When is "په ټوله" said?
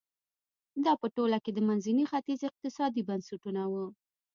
1.01-1.37